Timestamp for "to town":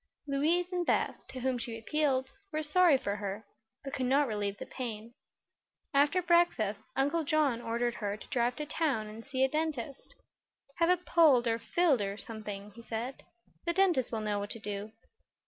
8.55-9.05